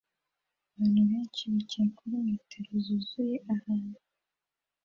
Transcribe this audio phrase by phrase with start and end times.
[0.75, 3.99] Abantu benshi bicaye kuri metero zuzuye abantu